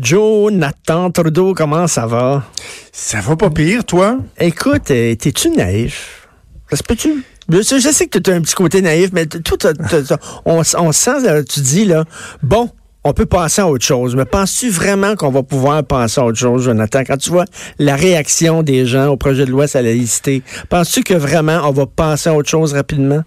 [0.00, 2.44] Jonathan Trudeau, comment ça va?
[2.92, 4.18] Ça va pas pire, toi?
[4.38, 6.28] Écoute, euh, t'es-tu naïf?
[6.70, 7.24] Ça se peut-tu?
[7.50, 9.58] Je sais, que tu as un petit côté naïf, mais tout,
[10.44, 12.04] on, on sent, là, tu dis, là,
[12.42, 12.70] bon,
[13.04, 16.38] on peut penser à autre chose, mais penses-tu vraiment qu'on va pouvoir penser à autre
[16.38, 17.02] chose, Jonathan?
[17.06, 17.46] Quand tu vois
[17.78, 21.72] la réaction des gens au projet de loi sur la laïcité, penses-tu que vraiment on
[21.72, 23.22] va penser à autre chose rapidement?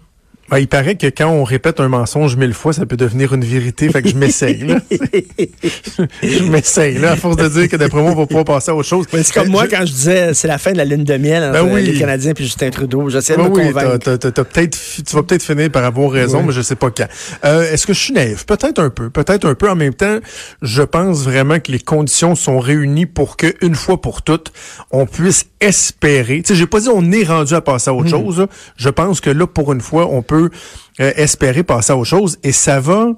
[0.50, 3.44] Ben, il paraît que quand on répète un mensonge mille fois, ça peut devenir une
[3.44, 3.88] vérité.
[3.88, 4.76] Fait que je m'essaye, là.
[6.22, 8.74] je m'essaye, là, à force de dire que d'après moi, on va pouvoir passer à
[8.74, 9.06] autre chose.
[9.12, 11.04] Ouais, C'est comme Euh, moi je- quand je disais c'est la fin de la lune
[11.04, 11.82] de miel entre Ben oui.
[11.84, 13.08] les Canadiens et Justin Trudeau.
[13.08, 13.98] J'essayais de Ben me oui, convaincre.
[14.18, 16.44] t'as peut-être, fi- tu vas peut-être finir par avoir raison, Oui.
[16.48, 17.06] mais je sais pas quand.
[17.44, 18.44] Euh, est-ce que je suis naïf?
[18.46, 19.10] Peut-être un peu.
[19.10, 19.70] Peut-être un peu.
[19.70, 20.18] En même temps,
[20.60, 24.52] je pense vraiment que les conditions sont réunies pour que, une fois pour toutes,
[24.90, 26.42] on puisse espérer.
[26.42, 28.38] Tu sais, j'ai pas dit on est rendu à passer à autre chose.
[28.40, 28.46] là.
[28.76, 32.38] Je pense que là, pour une fois, on peut euh, espérer passer à autre chose.
[32.42, 33.08] Et ça va,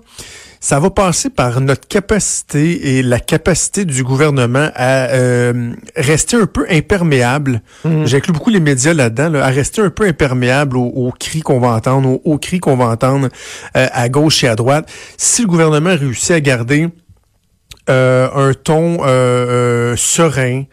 [0.61, 6.47] ça va passer par notre capacité et la capacité du gouvernement à euh, rester un
[6.47, 7.61] peu imperméable.
[8.05, 11.41] J'ai inclus beaucoup les médias là-dedans, là, à rester un peu imperméable aux, aux cris
[11.41, 13.29] qu'on va entendre, aux, aux cris qu'on va entendre
[13.77, 14.91] euh, à gauche et à droite.
[15.19, 16.89] Si le gouvernement réussit à garder
[17.91, 18.99] euh, un ton
[19.97, 20.65] serein,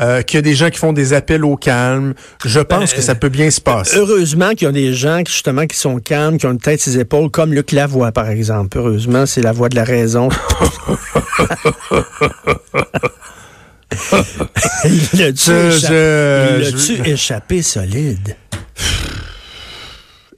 [0.00, 3.00] euh, qu'il y a des gens qui font des appels au calme, je pense que
[3.00, 3.96] ça peut bien se passer.
[3.96, 6.80] Heureusement qu'il y a des gens qui, justement qui sont calmes, qui ont une tête
[6.80, 8.78] sur les épaules, comme Luc Lavoie, par exemple.
[8.78, 10.28] Heureusement, c'est la voix de la raison.
[14.84, 18.36] Il a-tu je- échappé solide?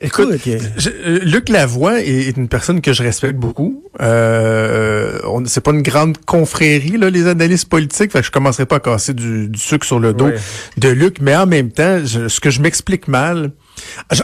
[0.01, 0.29] Écoute,
[0.77, 3.83] je- euh, Luc Lavoie est, est une personne que je respecte beaucoup.
[4.01, 8.13] Euh, c'est pas une grande confrérie, là, les analystes politiques.
[8.13, 10.29] Fait que je commencerai pas à casser du, du sucre sur le dos
[10.77, 11.17] de Luc.
[11.21, 13.51] Mais en même temps, je- ce que je m'explique mal,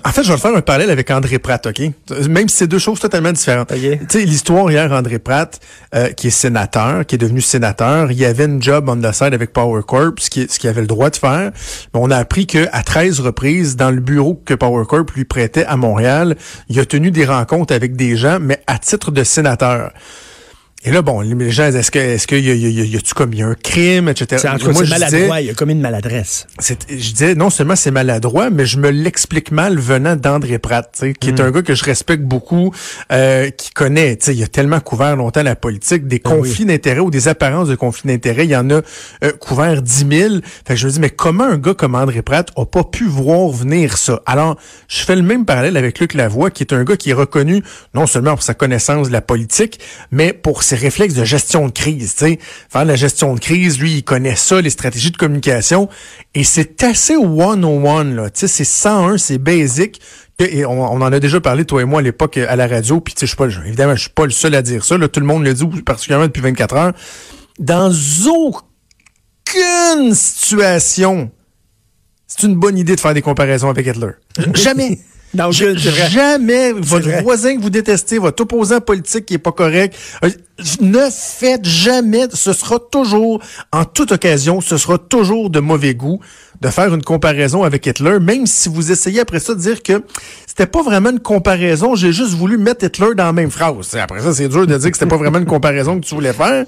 [0.04, 1.81] en fait, je vais faire un parallèle avec André Pratt, OK?
[2.28, 3.72] Même si c'est deux choses totalement différentes.
[3.72, 3.78] OK.
[3.78, 5.60] Tu sais, l'histoire hier, André Pratt,
[5.94, 9.34] euh, qui est sénateur, qui est devenu sénateur, il avait une job on the side
[9.34, 11.50] avec Power Corp, ce qui- ce qu'il avait le droit de faire.
[11.94, 15.25] Mais on a appris que à 13 reprises, dans le bureau que Power Corp lui
[15.25, 16.36] prêtait à Montréal,
[16.69, 19.92] il a tenu des rencontres avec des gens, mais à titre de sénateur.
[20.87, 22.84] Et là, bon, les gens, est-ce que, est-ce qu'il y a, y a- y a-
[22.84, 24.37] y a-tu commis un crime, etc.
[24.39, 25.41] c'est en tout cas, Moi, c'est maladroit.
[25.41, 26.47] Il a commis une maladresse.
[26.59, 30.95] c'est- je disais non seulement c'est maladroit, mais je me l'explique mal venant d'André Pratt,
[31.19, 31.34] qui Mm.
[31.34, 32.71] est un gars que je respecte beaucoup,
[33.12, 36.67] euh, qui connaît, tu sais, il a tellement couvert longtemps la politique, des Ah conflits
[36.67, 38.75] d'intérêts ou des apparences de conflits d'intérêts, il y en a
[39.22, 40.34] euh, couvert 10 000.
[40.66, 43.05] Fait que je me dis, mais comment un gars comme André Pratt a pas pu
[43.06, 44.21] voir venir ça?
[44.27, 44.59] Alors,
[44.89, 47.62] je fais le même parallèle avec Luc Lavoie, qui est un gars qui est reconnu
[47.95, 49.81] non seulement pour sa connaissance de la politique,
[50.11, 52.15] mais pour ses réflexes de gestion de crise.
[52.15, 55.89] Tu sais, faire la gestion de crise, lui, il connaît ça, les stratégies de communication,
[56.35, 58.31] et c'est assez one-on-one, là.
[58.31, 60.01] Tu sais, c'est 101, c'est basic.
[60.41, 63.01] Et on, on en a déjà parlé, toi et moi, à l'époque, à la radio,
[63.01, 64.99] puis tu sais, je suis pas, évidemment, je suis pas le seul à dire ça,
[64.99, 66.93] là, tout le monde le dit, particulièrement depuis 24 heures.
[67.61, 67.93] Dans
[68.27, 71.31] aucune situation,
[72.27, 74.11] c'est une bonne idée de faire des comparaisons avec Hitler.
[74.55, 74.99] Jamais.
[75.34, 75.77] Non, vrai.
[75.77, 77.22] Jamais votre vrai.
[77.22, 80.31] voisin que vous détestez, votre opposant politique qui est pas correct, euh,
[80.81, 83.41] ne faites jamais, ce sera toujours,
[83.72, 86.21] en toute occasion, ce sera toujours de mauvais goût
[86.61, 90.03] de faire une comparaison avec Hitler, même si vous essayez après ça de dire que
[90.56, 93.97] c'était pas vraiment une comparaison, j'ai juste voulu mettre Hitler dans la même phrase.
[93.97, 96.32] Après ça, c'est dur de dire que c'était pas vraiment une comparaison que tu voulais
[96.32, 96.65] faire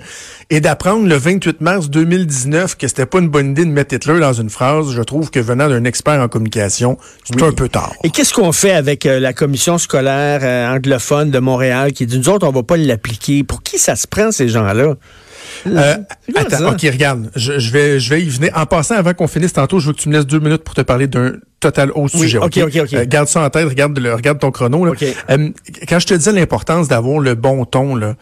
[0.50, 4.18] et d'apprendre le 28 mars 2019 que c'était pas une bonne idée de mettre Hitler
[4.18, 4.90] dans une phrase.
[4.90, 7.92] Je trouve que venant d'un expert en communication, c'est un peu tard.
[8.02, 12.18] Et qu'est-ce qu'on fait avec euh, la commission scolaire euh, anglophone de Montréal qui dit,
[12.18, 13.44] nous autres, on va pas l'appliquer?
[13.44, 14.94] Pour qui ça se prend, ces gens-là?
[15.68, 15.96] Euh,
[16.32, 16.70] quoi attends, ça?
[16.70, 18.50] ok, regarde, je, je vais, je vais y venir.
[18.56, 20.74] En passant, avant qu'on finisse tantôt, je veux que tu me laisses deux minutes pour
[20.74, 22.38] te parler d'un total autre Oui, sujet.
[22.38, 22.92] ok, ok, ok.
[22.94, 24.84] Euh, garde ça en tête, regarde, le, regarde ton chrono.
[24.84, 24.92] Là.
[25.30, 25.48] Euh,
[25.88, 28.14] quand je te disais l'importance d'avoir le bon ton, là,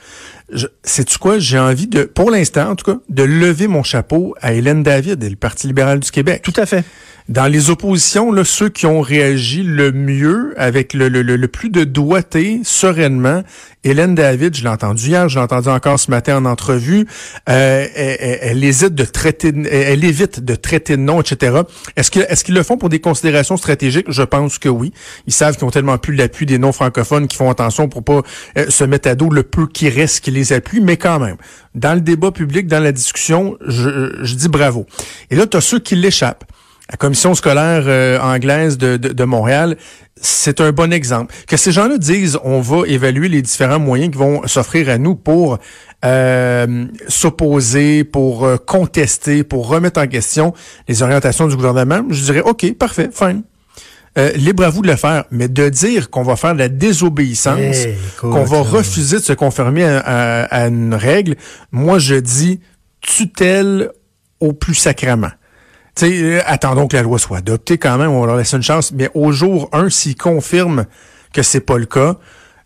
[0.82, 1.38] sais-tu quoi?
[1.38, 5.22] J'ai envie de, pour l'instant en tout cas, de lever mon chapeau à Hélène David
[5.25, 6.42] et le Parti libéral du Québec.
[6.42, 6.84] Tout à fait.
[7.31, 11.48] Dans les oppositions, là, ceux qui ont réagi le mieux, avec le, le, le, le
[11.48, 13.42] plus de doigté, sereinement,
[13.82, 17.06] Hélène David, je l'ai entendu hier, je l'ai entendu encore ce matin en entrevue,
[17.48, 21.62] euh, elle, elle- elle hésite de traiter, elle évite de traiter de nom, etc.
[21.96, 22.10] Est-ce
[22.44, 24.93] qu'ils le font pour des considérations considération stratégique, je pense que oui.
[25.26, 28.21] Ils savent qu'ils ont tellement plus l'appui des non-francophones qui font attention pour pas
[28.59, 31.37] euh, se mettre à dos le peu qui reste qui les appuie, mais quand même,
[31.75, 34.85] dans le débat public, dans la discussion, je, je dis bravo.
[35.31, 36.44] Et là, tu as ceux qui l'échappent.
[36.90, 39.76] La commission scolaire euh, anglaise de, de, de Montréal,
[40.20, 41.34] c'est un bon exemple.
[41.48, 45.14] Que ces gens-là disent, on va évaluer les différents moyens qui vont s'offrir à nous
[45.14, 45.58] pour
[46.04, 50.52] euh, s'opposer, pour euh, contester, pour remettre en question
[50.86, 52.02] les orientations du gouvernement.
[52.10, 53.44] Je dirais, OK, parfait, fine.
[54.19, 56.69] Euh, libre à vous de le faire, mais de dire qu'on va faire de la
[56.69, 61.34] désobéissance, Hey, écoute, qu'on va refuser de se conformer à, à- à une règle,
[61.72, 62.60] moi je dis
[63.00, 63.90] tutelle
[64.38, 65.31] au plus sacrement.
[65.96, 68.62] Tu sais, euh, attendons que la loi soit adoptée quand même, on leur laisser une
[68.62, 70.87] chance, mais au jour 1, s'ils confirment
[71.32, 72.17] que c'est pas le cas,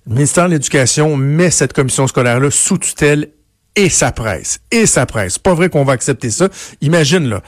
[0.06, 3.28] le ministère de l'Éducation met cette commission scolaire-là sous tutelle
[3.76, 4.60] et ça presse.
[4.70, 5.38] Et ça presse.
[5.38, 6.48] Pas vrai qu'on va accepter ça?
[6.80, 7.42] Imagine, là.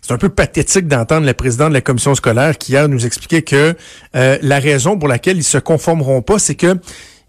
[0.00, 3.42] C'est un peu pathétique d'entendre le président de la commission scolaire qui hier nous expliquait
[3.42, 3.76] que
[4.16, 6.76] euh, la raison pour laquelle ils se conformeront pas, c'est que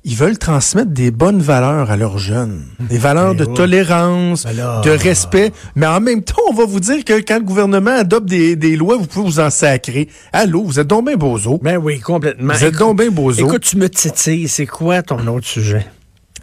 [0.05, 2.65] ils veulent transmettre des bonnes valeurs à leurs jeunes.
[2.79, 3.53] Des valeurs de oui.
[3.53, 4.81] tolérance, Alors.
[4.81, 5.51] de respect.
[5.75, 8.75] Mais en même temps, on va vous dire que quand le gouvernement adopte des, des
[8.75, 10.09] lois, vous pouvez vous en sacrer.
[10.33, 11.59] Allô, vous êtes donc bien bozo.
[11.63, 12.53] Ben oui, complètement.
[12.53, 13.45] Vous êtes donc bien bozo.
[13.47, 14.47] Écoute, tu me titilles.
[14.49, 15.85] C'est quoi ton autre sujet?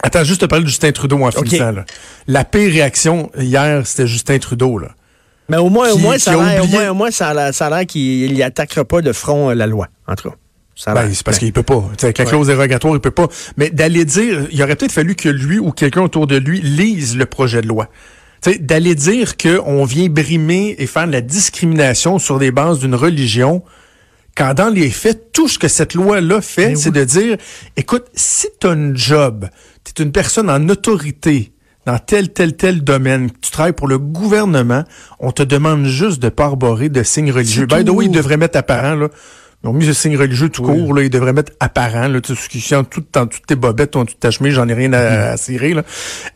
[0.02, 1.72] Attends, juste te parler de Justin Trudeau en finissant.
[1.72, 1.84] là.
[2.26, 4.78] La pire réaction hier, c'était Justin Trudeau.
[4.78, 4.88] Là.
[5.50, 7.28] Mais au moins, au moins, ça a a l'air- au oublié- moins, au moins, ça
[7.28, 7.34] a
[7.70, 10.36] l'air- qu'il n'y attaquera pas de front euh, la loi, en tout cas.
[10.80, 11.84] Ça Ben, c'est parce Ben, qu'il peut pas.
[11.92, 12.30] Tu sais, avec la Ouais.
[12.30, 13.28] clause dérogatoire, il peut pas.
[13.58, 17.18] Mais d'aller dire, il aurait peut-être fallu que lui ou quelqu'un autour de lui lise
[17.18, 17.90] le projet de loi.
[18.60, 23.62] D'aller dire qu'on vient brimer et faire de la discrimination sur des bases d'une religion,
[24.34, 26.94] quand dans les faits, tout ce que cette loi-là fait, c'est oui.
[27.00, 27.36] de dire,
[27.76, 29.50] écoute, si tu as une job,
[29.84, 31.52] tu es une personne en autorité
[31.84, 34.84] dans tel, tel, tel domaine, tu travailles pour le gouvernement,
[35.18, 37.66] on te demande juste de pas arborer de signes religieux.
[37.66, 39.08] Ben, oui, ils devraient mettre apparent, là.
[39.62, 41.02] Ils ont mis ce signe religieux tout court, là.
[41.02, 42.20] Ils devraient mettre apparent, là.
[42.22, 44.72] Tu sais, ce qui tout, dans toutes tes bobettes, ton, toute ta chemise, j'en ai
[44.72, 45.82] rien à, à cirer, là.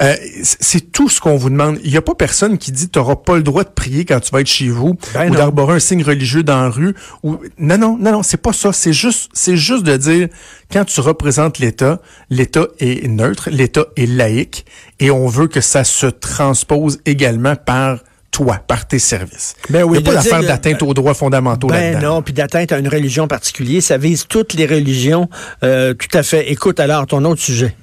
[0.03, 1.79] Euh, c'est- tout ce qu'on vous demande.
[1.85, 4.31] Il n'y a pas personne qui dit, t'auras pas le droit de prier quand tu
[4.31, 7.79] vas être chez vous, Ben ou d'arborer un signe religieux dans la rue, ou, non,
[7.79, 8.73] non, non, non, c'est pas ça.
[8.75, 10.29] C'est juste, c'est juste de dire,
[10.71, 14.67] quand tu représentes l'État, l'État est neutre, l'État est laïque,
[15.01, 18.01] et on veut que ça se transpose également par
[18.35, 19.55] toi, par tes services.
[19.71, 22.15] Ben oui, Il n'y a pas d'affaire d'atteinte aux droits fondamentaux Ben là-dedans.
[22.17, 25.29] non, puis d'atteinte à une religion particulière, ça vise toutes les religions,
[25.63, 26.51] euh, tout à fait.
[26.51, 27.77] Écoute, alors, ton autre sujet.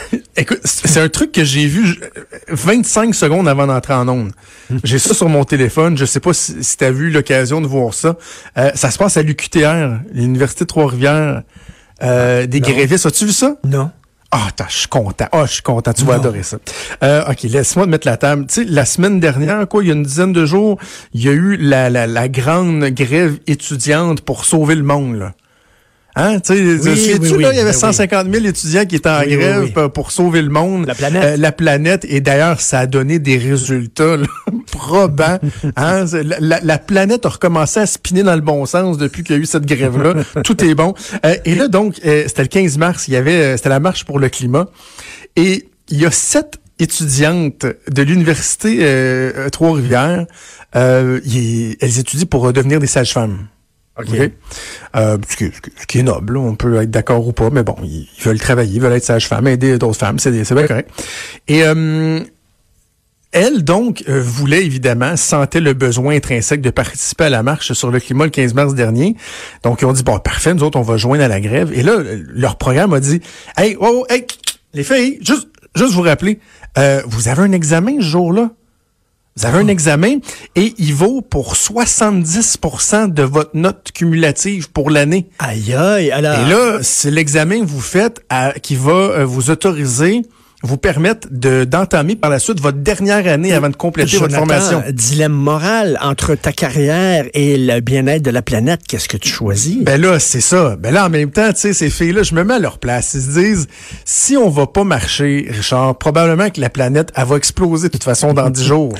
[0.36, 2.08] Écoute, c'est un truc que j'ai vu euh,
[2.50, 4.30] 25 secondes avant d'entrer en onde.
[4.84, 5.96] J'ai ça sur mon téléphone.
[5.98, 8.16] Je sais pas si, si tu as vu l'occasion de voir ça.
[8.58, 11.42] Euh, ça se passe à l'UQTR, l'Université de Trois-Rivières.
[12.02, 12.68] Euh, des Non.
[12.68, 13.06] grévistes.
[13.06, 13.56] As-tu vu ça?
[13.64, 13.90] Non.
[14.36, 15.26] Ah, attends, je suis content.
[15.30, 15.92] Ah, je suis content.
[15.92, 16.56] Tu vas adorer ça.
[17.04, 18.46] Euh, OK, laisse-moi te mettre la table.
[18.48, 20.76] Tu sais, la semaine dernière, quoi, il y a une dizaine de jours,
[21.12, 25.32] il y a eu la, la, la grande grève étudiante pour sauver le monde, là.
[26.16, 27.80] Hein, tu sais, Oui, oui, là, il y avait ben oui.
[27.80, 30.86] 150 000 étudiants qui étaient en grève pour- sauver le monde.
[30.86, 31.24] La planète.
[31.24, 32.06] Euh, la planète.
[32.08, 34.26] Et d'ailleurs, ça a donné des résultats là,
[34.70, 35.38] probants.
[35.76, 39.34] Hein, la, la- la planète a recommencé à spinner dans le bon sens depuis qu'il
[39.34, 40.14] y a eu cette grève-là.
[40.44, 40.94] Tout est bon.
[41.26, 43.08] Euh, et là, donc, euh, c'était le 15 mars.
[43.08, 44.66] Il y avait, c'était la marche pour le climat.
[45.34, 48.78] Et il y a sept étudiantes de l'université
[49.52, 50.26] Trois-Rivières.
[50.76, 51.20] Euh,
[51.80, 53.46] elles étudient pour devenir des sages-femmes.
[53.98, 54.06] OK.
[54.10, 54.30] OK?
[54.96, 55.50] Euh, ce, qui,
[55.80, 58.22] ce qui- est noble, là, on peut être d'accord ou pas, mais bon, ils, ils
[58.24, 60.90] veulent travailler, ils veulent être sage-femme, aider d'autres femmes, c'est bien correct.
[61.48, 62.20] Et euh,
[63.32, 67.90] elle, donc, euh, voulait évidemment, sentait le besoin intrinsèque de participer à la marche sur
[67.90, 69.16] le climat le 15 mars dernier.
[69.64, 71.72] Donc, ils ont dit, bon, parfait, nous autres, on va joindre à la grève.
[71.72, 71.96] Et là,
[72.28, 73.20] leur programme a dit,
[73.56, 74.24] hey, oh, oh, hey,
[74.72, 76.38] les filles, juste, juste vous rappeler,
[76.78, 78.50] euh, vous avez un examen ce jour-là?
[79.36, 80.18] Vous avez un examen
[80.54, 85.26] et il vaut pour 70% de votre note cumulative pour l'année.
[85.40, 86.12] Aïe, aïe.
[86.12, 90.22] Alors, Et là, c'est l'examen que vous faites à- qui va euh, vous autoriser,
[90.64, 94.82] vous permettre de d'entamer par la suite votre dernière année avant de compléter votre formation.
[94.90, 98.80] dilemme moral entre ta carrière et le bien-être de la planète.
[98.88, 99.78] Qu'est-ce que tu choisis?
[99.82, 100.76] Ben là, c'est ça.
[100.76, 103.14] Ben là, en même temps, tu sais, ces filles-là, je me mets à leur place.
[103.14, 103.66] Ils se disent,
[104.04, 108.04] si on va pas marcher, Richard, probablement que la planète, elle va exploser de toute
[108.04, 108.94] façon dans 10 jours.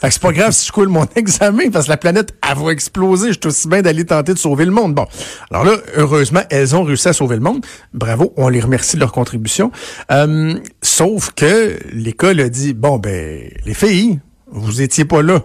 [0.00, 2.58] Fait que c'est pas grave si je coule mon examen parce que la planète, elle
[2.58, 3.28] va exploser.
[3.28, 4.94] Je suis aussi bien d'aller tenter de sauver le monde.
[4.94, 5.06] Bon.
[5.50, 7.64] Alors là, heureusement, elles ont réussi à sauver le monde.
[7.92, 8.32] Bravo.
[8.36, 9.70] On les remercie de leur contribution.
[10.10, 15.42] Euh, sauf que l'école a dit, bon, ben, les filles, vous étiez pas là.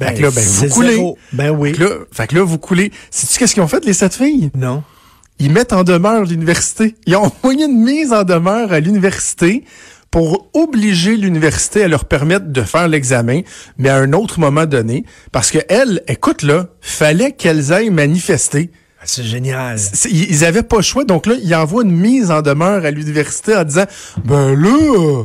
[0.00, 0.94] fait que là, ben, vous coulez.
[0.94, 1.18] zéro.
[1.32, 1.70] Ben oui.
[1.72, 2.92] Fait que là, fait que là, vous coulez.
[3.10, 4.50] Sais-tu qu'est-ce qu'ils ont fait, les sept filles?
[4.54, 4.84] Non.
[5.40, 6.94] Ils mettent en demeure l'université.
[7.06, 9.64] Ils ont envoyé une mise en demeure à l'université
[10.18, 13.42] pour obliger l'université à leur permettre de faire l'examen,
[13.76, 18.72] mais à un autre moment donné, parce que elles, écoute là, fallait qu'elles aillent manifester.
[19.00, 19.78] Ah, c'est génial.
[20.10, 23.54] Ils avaient pas le choix, donc là, ils envoient une mise en demeure à l'université
[23.54, 23.84] en disant,
[24.24, 25.22] ben là,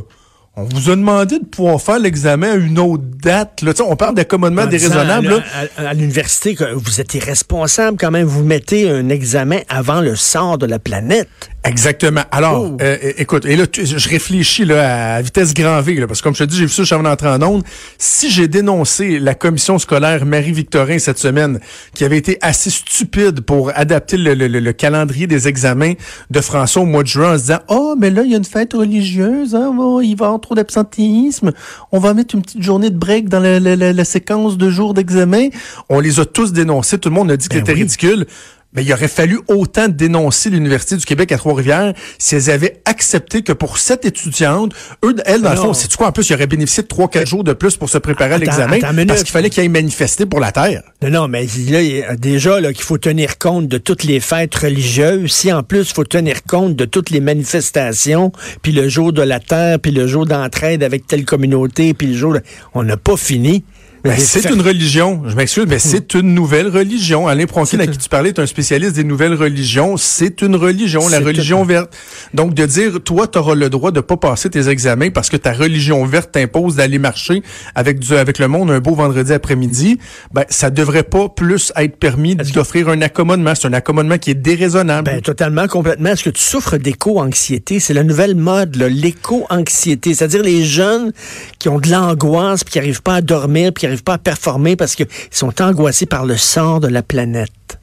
[0.56, 3.62] on vous a demandé de pouvoir faire l'examen à une autre date.
[3.62, 3.72] Là.
[3.88, 5.42] on parle d'accommodement déraisonnable.
[5.76, 8.26] À, à l'université, vous êtes irresponsable quand même.
[8.26, 11.50] Vous mettez un examen avant le sort de la planète.
[11.64, 12.20] Exactement.
[12.30, 12.76] Alors, oh.
[12.82, 16.34] euh, écoute, et là, je réfléchis là, à vitesse grand V, là, parce que comme
[16.34, 17.62] je te dis, j'ai vu ça, je suis d'entrer en onde.
[17.96, 21.58] Si j'ai dénoncé la commission scolaire Marie-Victorin cette semaine,
[21.94, 25.94] qui avait été assez stupide pour adapter le, le, le, calendrier des examens
[26.30, 28.38] de François au mois de juin en se disant, oh, mais là, il y a
[28.38, 31.52] une fête religieuse, hein, il va trop d'absentéisme,
[31.90, 35.48] on va mettre une petite journée de break dans la, la séquence de jours d'examen.
[35.88, 38.26] On les a tous dénoncés, tout le monde a dit que ben c'était ridicule.
[38.74, 43.42] Mais il aurait fallu autant dénoncer l'Université du Québec à Trois-Rivières si elles avaient accepté
[43.42, 44.72] que pour cette étudiante,
[45.04, 47.28] eux, elles, dans le fond, c'est quoi, en plus, ils auraient bénéficié de trois, quatre
[47.28, 50.40] jours de plus pour se préparer à l'examen parce qu'il fallait qu'ils aillent manifester pour
[50.40, 50.82] la Terre.
[51.02, 55.30] Non, non, mais là, déjà, là, qu'il faut tenir compte de toutes les fêtes religieuses.
[55.32, 59.22] Si, en plus, il faut tenir compte de toutes les manifestations, puis le jour de
[59.22, 62.36] la Terre, puis le jour d'entraide avec telle communauté, puis le jour...
[62.74, 63.64] On n'a pas fini.
[64.04, 65.22] Ben, c'est une religion.
[65.26, 67.26] Je m'excuse, mais c'est une nouvelle religion.
[67.26, 69.96] Alain Pronkin, à qui tu parlais, est un spécialiste des nouvelles religions.
[69.96, 71.96] C'est une religion, la religion verte.
[72.34, 75.38] Donc, de dire, toi, tu auras le droit de pas passer tes examens parce que
[75.38, 77.42] ta religion verte t'impose d'aller marcher
[77.74, 79.98] avec du, avec le monde un beau vendredi après-midi,
[80.34, 83.54] ben, ça devrait pas plus être permis d'offrir un accommodement.
[83.54, 85.10] C'est un accommodement qui est déraisonnable.
[85.10, 86.10] Ben, totalement, complètement.
[86.10, 87.80] Est-ce que tu souffres d'éco-anxiété?
[87.80, 90.12] C'est la nouvelle mode, l'éco-anxiété.
[90.12, 91.12] C'est-à-dire les jeunes
[91.58, 94.76] qui ont de l'angoisse, puis qui arrivent pas à dormir, puis qui pas à performer
[94.76, 97.78] parce qu'ils sont angoissés par le sort de la planète.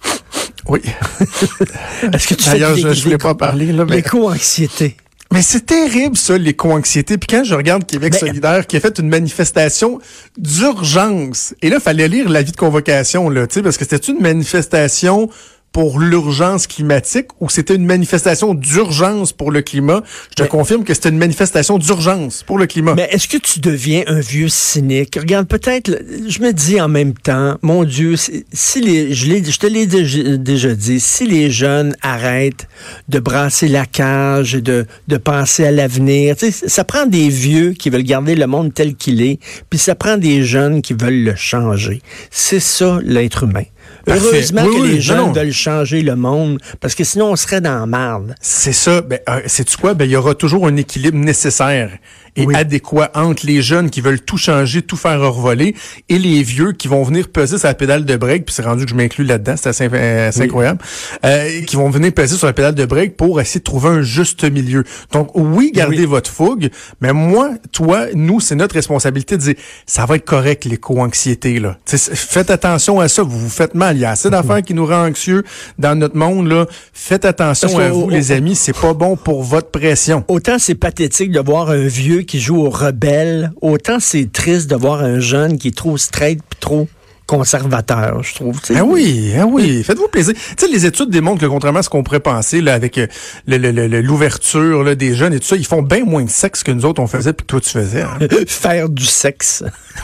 [0.67, 0.81] Oui.
[2.13, 3.71] Est-ce que tu D'ailleurs, je ne voulais pas parler.
[3.71, 3.97] Là, mais...
[3.97, 4.95] L'éco-anxiété.
[5.31, 7.17] Mais c'est terrible, ça, l'éco-anxiété.
[7.17, 9.99] Puis quand je regarde Québec solidaire, qui a fait une manifestation
[10.37, 15.29] d'urgence, et là, il fallait lire l'avis de convocation, là, parce que c'était une manifestation
[15.71, 20.03] pour l'urgence climatique ou c'était une manifestation d'urgence pour le climat?
[20.31, 22.95] Je te confirme que c'était une manifestation d'urgence pour le climat.
[22.95, 25.17] Mais est-ce que tu deviens un vieux cynique?
[25.19, 25.91] Regarde, peut-être,
[26.27, 30.75] je me dis en même temps, mon Dieu, si les, je, je te l'ai déjà,
[30.75, 32.67] dit, si les jeunes arrêtent
[33.09, 37.89] de brasser la cage et de, de penser à l'avenir, ça prend des vieux qui
[37.89, 41.35] veulent garder le monde tel qu'il est, puis ça prend des jeunes qui veulent le
[41.35, 42.01] changer.
[42.29, 43.63] C'est ça, l'être humain.
[44.07, 47.85] Heureusement que les gens veulent changer le monde, parce que sinon on serait dans la
[47.85, 48.35] marde.
[48.41, 49.01] C'est ça.
[49.01, 49.41] Ben, euh,
[49.79, 49.93] quoi?
[49.93, 51.91] Ben, il y aura toujours un équilibre nécessaire
[52.35, 55.75] et adéquat entre les jeunes qui veulent tout changer, tout faire revoler,
[56.09, 58.85] et les vieux qui vont venir peser sur la pédale de break, puis c'est rendu
[58.85, 60.79] que je m'inclus là-dedans, c'est assez, euh, incroyable,
[61.25, 64.01] euh, qui vont venir peser sur la pédale de break pour essayer de trouver un
[64.01, 64.83] juste milieu.
[65.11, 66.69] Donc oui, gardez votre fougue,
[67.01, 71.77] mais moi, toi, nous, c'est notre responsabilité de dire, ça va être correct l'éco-anxiété, là.
[71.85, 73.97] faites attention à ça, vous vous faites mal.
[73.97, 75.43] Il y a assez d'affaires qui nous rendent anxieux
[75.77, 76.65] dans notre monde, là.
[76.93, 80.23] Faites attention à vous, les amis, c'est pas bon pour votre pression.
[80.27, 84.75] Autant c'est pathétique de voir un vieux qui joue au rebelle, autant c'est triste de
[84.75, 86.87] voir un jeune qui est trop straight trop
[87.25, 88.59] conservateur, je trouve.
[88.75, 90.33] Ah oui, ah oui, faites-vous plaisir.
[90.33, 93.07] Tu sais, les études démontrent que contrairement à ce qu'on pourrait penser là, avec euh,
[93.47, 97.01] l'ouverture des jeunes et tout ça, ils font bien moins de sexe que nous autres
[97.01, 98.01] on faisait puis que toi tu faisais.
[98.01, 98.19] Hein.
[98.47, 99.63] faire du sexe.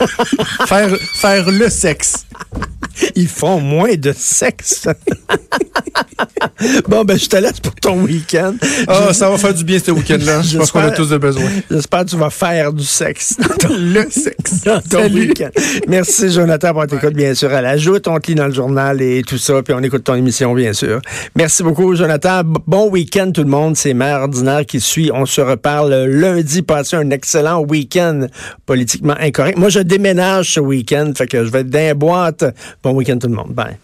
[0.66, 2.26] faire, faire le sexe.
[3.14, 4.88] Ils font moins de sexe.
[6.88, 8.54] bon, ben, je te laisse pour ton week-end.
[8.86, 10.42] Ah, ça va faire du bien ce week-end-là.
[10.42, 11.48] Je pense qu'on a tous de besoin.
[11.70, 13.36] J'espère que tu vas faire du sexe.
[13.70, 14.64] le sexe.
[14.64, 15.50] Dans ton week-end.
[15.86, 16.82] Merci, Jonathan, pour
[17.14, 17.98] bien sûr, à l'ajout.
[18.06, 20.72] On te lit dans le journal et tout ça, puis on écoute ton émission, bien
[20.72, 21.00] sûr.
[21.36, 22.42] Merci beaucoup, Jonathan.
[22.44, 23.76] Bon week-end, tout le monde.
[23.76, 25.10] C'est Mère Ordinaire qui suit.
[25.12, 26.62] On se reparle lundi.
[26.62, 28.26] Passez un excellent week-end
[28.66, 29.58] politiquement incorrect.
[29.58, 32.44] Moi, je déménage ce week-end, fait que je vais être dans boîte.
[32.82, 33.52] Bon week-end, tout le monde.
[33.52, 33.76] Bye.